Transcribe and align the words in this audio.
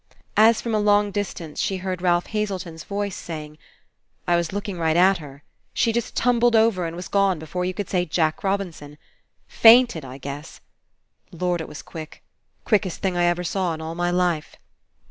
As 0.35 0.61
from 0.63 0.73
a 0.73 0.79
long 0.79 1.11
distance 1.11 1.59
she 1.59 1.77
heard 1.77 2.01
Ralph 2.01 2.25
Hazelton's 2.25 2.83
voice 2.85 3.15
saying: 3.15 3.59
"I 4.27 4.35
was 4.35 4.51
look 4.51 4.67
ing 4.67 4.79
right 4.79 4.97
at 4.97 5.19
her. 5.19 5.43
She 5.75 5.93
just 5.93 6.15
tumbled 6.15 6.55
over 6.55 6.87
and 6.87 6.95
was 6.95 7.07
gone 7.07 7.37
before 7.37 7.65
you 7.65 7.75
could 7.75 7.87
say 7.87 8.05
'Jack 8.07 8.43
Robinson.' 8.43 8.97
Fainted, 9.47 10.03
I 10.03 10.17
guess. 10.17 10.59
Lord! 11.31 11.61
It 11.61 11.67
was 11.67 11.83
quick. 11.83 12.23
Quickest 12.65 12.99
thing 13.03 13.15
I 13.15 13.25
ever 13.25 13.43
saw 13.43 13.75
in 13.75 13.81
all 13.81 13.93
my 13.93 14.09
life." 14.09 14.55